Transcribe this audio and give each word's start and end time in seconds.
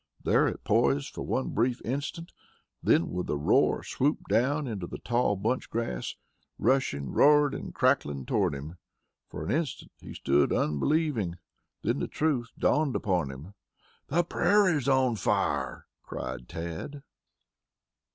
There 0.23 0.47
it 0.47 0.63
poised 0.63 1.13
for 1.13 1.21
one 1.21 1.49
brief 1.49 1.79
instant, 1.85 2.33
then, 2.81 3.11
with 3.11 3.29
a 3.29 3.37
roar 3.37 3.83
swooped 3.83 4.29
down 4.29 4.65
into 4.65 4.87
the 4.87 4.97
tall 4.97 5.35
bunch 5.35 5.69
grass, 5.69 6.15
rushing 6.57 7.11
roaring 7.11 7.53
and 7.53 7.71
crackling 7.71 8.25
toward 8.25 8.55
him. 8.55 8.79
For 9.29 9.45
an 9.45 9.51
instant 9.51 9.91
he 9.99 10.15
stood 10.15 10.51
unbelieving, 10.51 11.35
then 11.83 11.99
the 11.99 12.07
truth 12.07 12.49
dawned 12.57 12.95
upon 12.95 13.29
him. 13.29 13.53
"The 14.07 14.23
prairie's 14.23 14.89
on 14.89 15.17
fire!" 15.17 15.85
cried 16.01 16.49
Tad. 16.49 17.03